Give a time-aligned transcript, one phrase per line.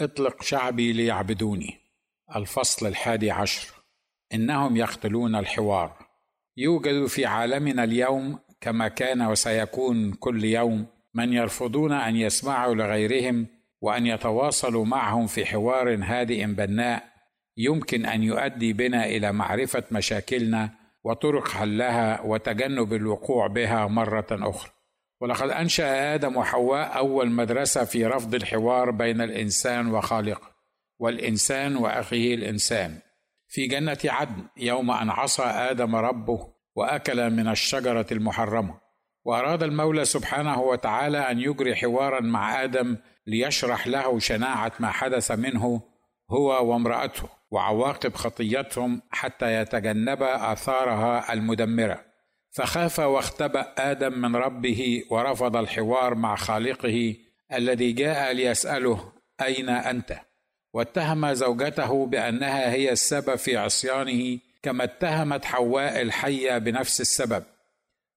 [0.00, 1.78] اطلق شعبي ليعبدوني.
[2.36, 3.68] الفصل الحادي عشر.
[4.34, 5.92] إنهم يقتلون الحوار.
[6.56, 13.46] يوجد في عالمنا اليوم كما كان وسيكون كل يوم من يرفضون أن يسمعوا لغيرهم
[13.80, 17.08] وأن يتواصلوا معهم في حوار هادئ بناء.
[17.56, 20.70] يمكن أن يؤدي بنا إلى معرفة مشاكلنا
[21.04, 24.75] وطرق حلها وتجنب الوقوع بها مرة أخرى.
[25.20, 30.56] ولقد أنشأ آدم وحواء أول مدرسة في رفض الحوار بين الإنسان وخالقه
[30.98, 32.98] والإنسان وأخيه الإنسان.
[33.48, 38.74] في جنة عدن يوم أن عصى آدم ربه وأكل من الشجرة المحرمة.
[39.24, 42.96] وأراد المولى سبحانه وتعالى أن يجري حوارا مع آدم
[43.26, 45.82] ليشرح له شناعة ما حدث منه
[46.30, 52.05] هو وامرأته وعواقب خطيتهم حتى يتجنب آثارها المدمرة.
[52.56, 57.16] فخاف واختبأ آدم من ربه ورفض الحوار مع خالقه
[57.52, 60.20] الذي جاء ليسأله أين أنت؟
[60.72, 67.44] واتهم زوجته بأنها هي السبب في عصيانه كما اتهمت حواء الحيه بنفس السبب.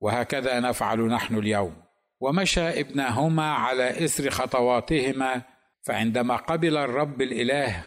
[0.00, 1.82] وهكذا نفعل نحن اليوم.
[2.20, 5.42] ومشى ابنهما على إثر خطواتهما
[5.82, 7.84] فعندما قبل الرب الإله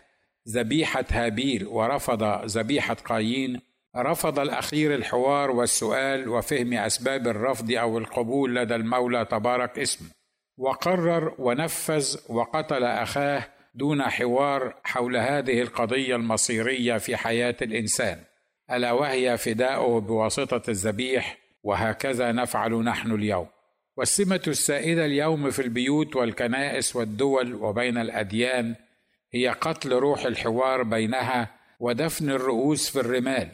[0.50, 3.62] ذبيحة هابيل ورفض ذبيحة قايين
[3.98, 10.08] رفض الأخير الحوار والسؤال وفهم أسباب الرفض أو القبول لدى المولى تبارك اسمه
[10.58, 13.44] وقرر ونفذ وقتل أخاه
[13.76, 18.20] دون حوار حول هذه القضية المصيرية في حياة الإنسان.
[18.72, 23.48] ألا وهي فداؤه بواسطة الذبيح وهكذا نفعل نحن اليوم.
[23.98, 28.76] والسمة السائدة اليوم في البيوت والكنائس والدول وبين الأديان
[29.34, 33.48] هي قتل روح الحوار بينها ودفن الرؤوس في الرمال.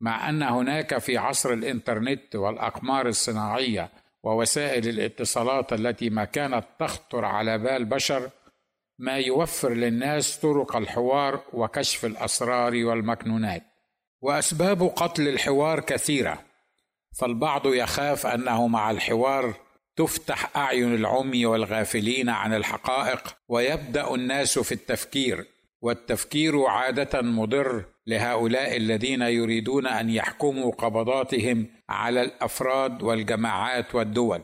[0.00, 3.88] مع أن هناك في عصر الإنترنت والأقمار الصناعية
[4.22, 8.30] ووسائل الاتصالات التي ما كانت تخطر على بال بشر
[8.98, 13.62] ما يوفر للناس طرق الحوار وكشف الأسرار والمكنونات.
[14.20, 16.42] وأسباب قتل الحوار كثيرة
[17.18, 19.54] فالبعض يخاف أنه مع الحوار
[19.96, 25.46] تفتح أعين العمي والغافلين عن الحقائق ويبدأ الناس في التفكير
[25.80, 34.42] والتفكير عادة مضر لهؤلاء الذين يريدون أن يحكموا قبضاتهم على الأفراد والجماعات والدول.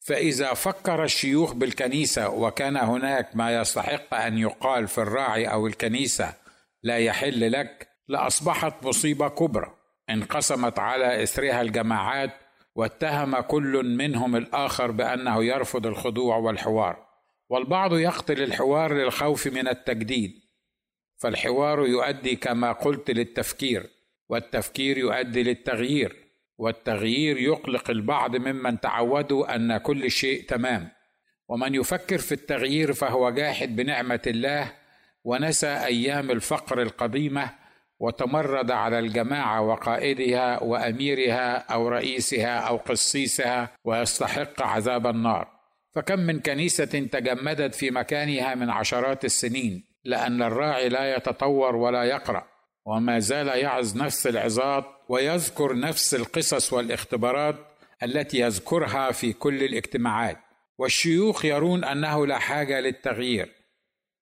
[0.00, 6.34] فإذا فكر الشيوخ بالكنيسة وكان هناك ما يستحق أن يقال في الراعي أو الكنيسة
[6.82, 9.74] لا يحل لك لأصبحت مصيبة كبرى.
[10.10, 12.30] انقسمت على إثرها الجماعات
[12.74, 17.06] واتهم كل منهم الآخر بأنه يرفض الخضوع والحوار.
[17.48, 20.43] والبعض يقتل الحوار للخوف من التجديد.
[21.16, 23.90] فالحوار يؤدي كما قلت للتفكير
[24.28, 26.16] والتفكير يؤدي للتغيير
[26.58, 30.88] والتغيير يقلق البعض ممن تعودوا أن كل شيء تمام.
[31.48, 34.72] ومن يفكر في التغيير فهو جاحد بنعمة الله
[35.24, 37.50] ونسى أيام الفقر القديمة
[37.98, 45.48] وتمرد على الجماعة وقائدها وأميرها أو رئيسها أو قسيسها ويستحق عذاب النار.
[45.94, 49.93] فكم من كنيسة تجمدت في مكانها من عشرات السنين.
[50.04, 52.46] لأن الراعي لا يتطور ولا يقرأ
[52.86, 57.56] وما زال يعظ نفس العظات ويذكر نفس القصص والاختبارات
[58.02, 60.38] التي يذكرها في كل الاجتماعات.
[60.78, 63.52] والشيوخ يرون أنه لا حاجة للتغيير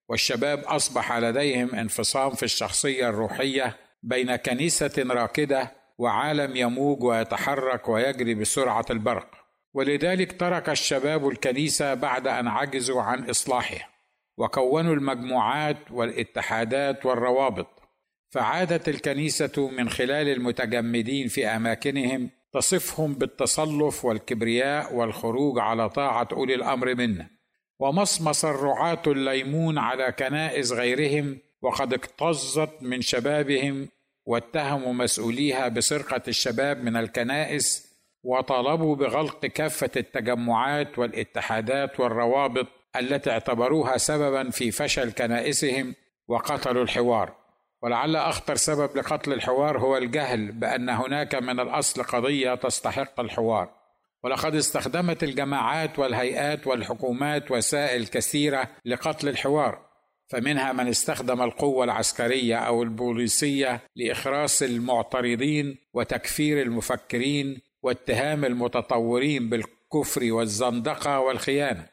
[0.08, 8.86] والشباب أصبح لديهم انفصام في الشخصية الروحية بين كنيسة راكدة وعالم يموج ويتحرك ويجري بسرعة
[8.90, 9.28] البرق.
[9.74, 13.91] ولذلك ترك الشباب الكنيسة بعد أن عجزوا عن اصلاحها
[14.36, 17.82] وكونوا المجموعات والاتحادات والروابط.
[18.30, 26.94] فعادت الكنيسة من خلال المتجمدين في أماكنهم تصفهم بالتصلف والكبرياء والخروج على طاعة أولي الأمر
[26.94, 27.30] منا
[27.78, 33.88] ومصمص الرعاة الليمون على كنائس غيرهم وقد اكتظت من شبابهم
[34.26, 37.92] واتهموا مسؤوليها بسرقة الشباب من الكنائس
[38.22, 42.66] وطالبوا بغلق كافة التجمعات والاتحادات والروابط
[42.96, 45.94] التي اعتبروها سببا في فشل كنائسهم
[46.28, 47.34] وقتلوا الحوار.
[47.82, 53.82] ولعل أخطر سبب لقتل الحوار هو الجهل بأن هناك من الأصل قضية تستحق الحوار.
[54.24, 59.92] ولقد استخدمت الجماعات والهيئات والحكومات وسائل كثيرة لقتل الحوار
[60.28, 71.20] فمنها من استخدم القوة العسكرية أو البوليسية لإخراس المعترضين وتكفير المفكرين واتهام المتطورين بالكفر والزندقة
[71.20, 71.86] والخيانة.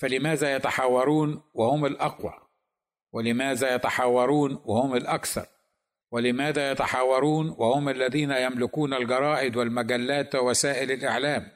[0.00, 2.32] فلماذا يتحاورون وهم الأقوى؟
[3.12, 5.46] ولماذا يتحاورون وهم الأكثر؟
[6.12, 11.50] ولماذا يتحاورون وهم الذين يملكون الجرائد والمجلات ووسائل الإعلام؟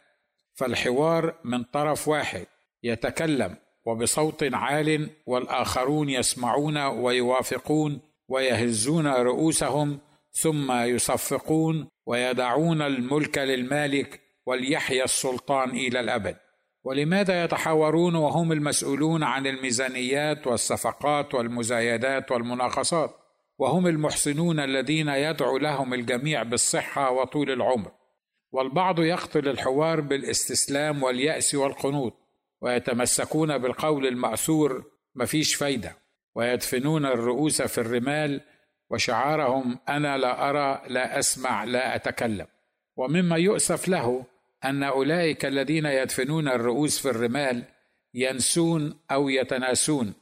[0.54, 2.46] فالحوار من طرف واحد
[2.82, 3.56] يتكلم
[3.86, 9.98] وبصوت عال والآخرون يسمعون ويوافقون ويهزون رؤوسهم
[10.32, 16.43] ثم يصفقون ويدعون الملك للمالك وليحيا السلطان إلى الأبد.
[16.84, 23.16] ولماذا يتحاورون وهم المسؤولون عن الميزانيات والصفقات والمزايدات والمناقصات؟
[23.58, 27.90] وهم المحسنون الذين يدعو لهم الجميع بالصحة وطول العمر.
[28.52, 32.14] والبعض يقتل الحوار بالاستسلام واليأس والقنوط
[32.60, 34.84] ويتمسكون بالقول المأثور
[35.14, 35.96] مفيش فايدة
[36.34, 38.40] ويدفنون الرؤوس في الرمال
[38.90, 42.46] وشعارهم أنا لا أرى لا أسمع لا أتكلم
[42.96, 44.24] ومما يؤسف له
[44.64, 47.64] أن أولئك الذين يدفنون الرؤوس في الرمال
[48.14, 50.14] ينسون أو يتناسون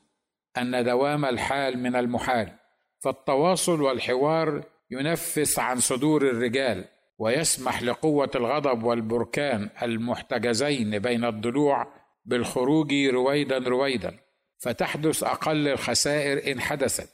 [0.58, 2.52] أن دوام الحال من المحال
[3.00, 6.84] فالتواصل والحوار ينفس عن صدور الرجال
[7.18, 11.86] ويسمح لقوة الغضب والبركان المحتجزين بين الضلوع
[12.24, 14.18] بالخروج رويدا رويدا
[14.58, 17.08] فتحدث أقل الخسائر إن حدثت.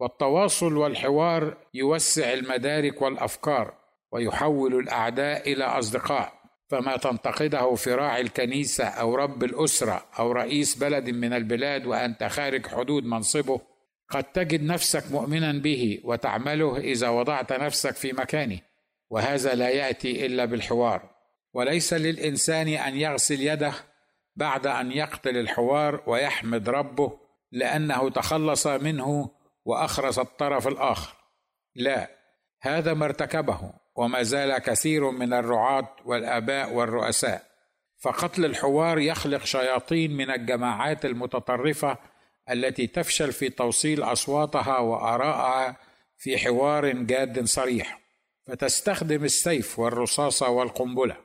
[0.00, 3.74] والتواصل والحوار يوسع المدارك والأفكار
[4.12, 6.43] ويحول الأعداء إلى أصدقاء.
[6.68, 12.66] فما تنتقده في راعي الكنيسة أو رب الأسرة أو رئيس بلد من البلاد وأنت خارج
[12.66, 13.60] حدود منصبه
[14.10, 18.60] قد تجد نفسك مؤمنا به وتعمله إذا وضعت نفسك في مكانه
[19.10, 21.10] وهذا لا يأتي إلا بالحوار.
[21.52, 23.72] وليس للإنسان أن يغسل يده
[24.36, 27.18] بعد أن يقتل الحوار ويحمد ربه
[27.52, 29.30] لأنه تخلص منه
[29.64, 31.14] وأخرس الطرف الآخر.
[31.74, 32.10] لا
[32.62, 33.72] هذا ما ارتكبه.
[33.96, 37.42] وما زال كثير من الرعاة والآباء والرؤساء.
[37.98, 41.98] فقتل الحوار يخلق شياطين من الجماعات المتطرفة
[42.50, 45.76] التي تفشل في توصيل أصواتها وآرائها
[46.16, 48.00] في حوار جاد صريح.
[48.46, 51.16] فتستخدم السيف والرصاصه والقنبلة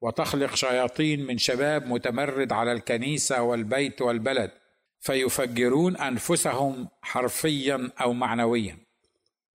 [0.00, 4.50] وتخلق شياطين من شباب متمرد على الكنيسة والبيت والبلد
[5.00, 8.78] فيفجرون أنفسهم حرفيا أو معنويا.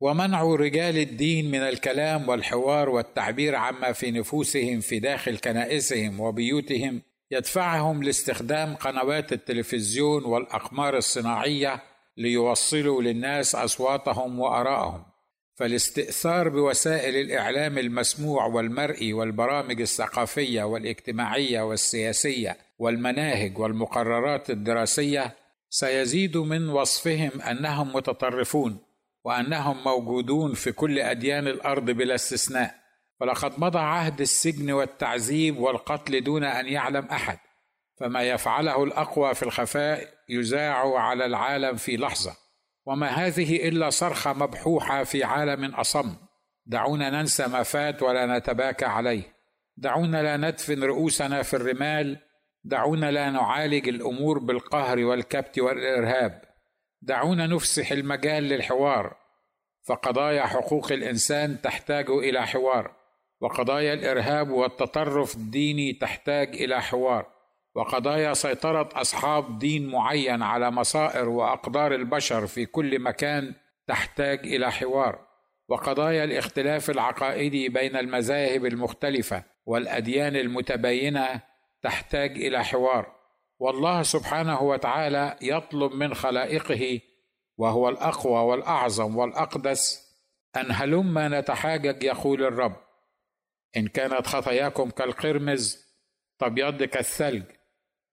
[0.02, 7.02] ومنع رجال الدين من الكلام والحوار والتعبير عما في نفوسهم في داخل كنائسهم وبيوتهم
[7.32, 11.84] يدفعهم لاستخدام قنوات التلفزيون والأقمار الصناعية
[12.18, 15.04] ليوصلوا للناس أصواتهم وآرائهم.
[15.56, 25.36] فالاستئثار بوسائل الإعلام المسموع والمرئي والبرامج الثقافية والاجتماعية والسياسية والمناهج والمقررات الدراسية
[25.70, 28.89] سيزيد من وصفهم أنهم متطرفون.
[29.24, 32.76] وأنهم موجودون في كل أديان الأرض بلا استثناء.
[33.22, 37.38] ولقد مضى عهد السجن والتعذيب والقتل دون أن يعلم أحد.
[38.00, 42.32] فما يفعله الأقوى في الخفاء يذاع على العالم في لحظة.
[42.86, 46.16] وما هذه إلا صرخة مبحوحة في عالم أصم.
[46.66, 49.24] دعونا ننسى ما فات ولا نتباكى عليه.
[49.78, 52.18] دعونا لا ندفن رؤوسنا في الرمال.
[52.64, 56.49] دعونا لا نعالج الأمور بالقهر والكبت والإرهاب.
[57.02, 59.16] دعونا نفسح المجال للحوار.
[59.90, 62.96] فقضايا حقوق الإنسان تحتاج إلى حوار
[63.42, 67.26] وقضايا الإرهاب والتطرف الديني تحتاج إلى حوار
[67.76, 73.54] وقضايا سيطرة أصحاب دين معين على مصائر وأقدار البشر في كل مكان
[73.88, 75.28] تحتاج إلى حوار
[75.68, 81.42] وقضايا الاختلاف العقائدي بين المذاهب المختلفة والأديان المتباينة
[81.82, 83.19] تحتاج إلى حوار.
[83.60, 87.02] والله سبحانه وتعالى يطلب من خلائقه
[87.58, 90.10] وهو الأقوى والأعظم والأقدس
[90.56, 92.76] أن هلما نتحاجج يقول الرب.
[93.78, 95.86] إن كانت خطاياكم كالقرمز
[96.40, 97.44] تبيض كالثلج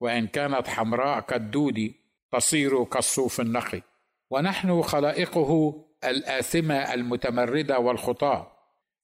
[0.01, 1.95] وإن كانت حمراء كالدود
[2.33, 3.83] تصير كالصوف النقي
[4.31, 8.53] ونحن خلائقه الآثمة المتمردة والخطاة.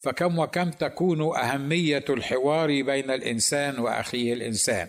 [0.04, 4.88] فكم وكم تكون أهمية الحوار بين الإنسان وأخيه الإنسان.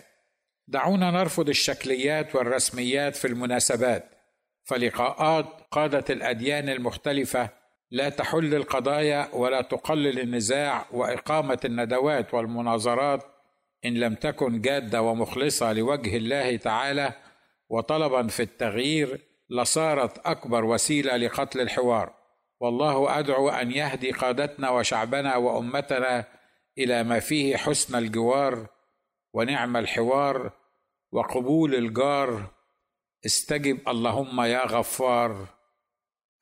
[0.68, 4.10] دعونا نرفض الشكليات والرسميات في المناسبات
[4.64, 7.50] فلقاءات قادة الأديان المختلفة
[7.90, 13.22] لا تحل القضايا ولا تقلل النزاع وإقامة الندوات والمناظرات
[13.84, 17.12] إن لم تكن جادة ومخلصة لوجه الله تعالى
[17.68, 22.14] وطلبا في التغيير لصارت أكبر وسيلة لقتل الحوار.
[22.60, 26.24] والله أدعو أن يهدي قادتنا وشعبنا وأمتنا
[26.78, 28.66] إلى ما فيه حسن الجوار
[29.34, 30.52] ونعم الحوار
[31.12, 32.50] وقبول الجار
[33.26, 35.46] استجب اللهم يا غفار.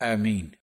[0.03, 0.62] آمين.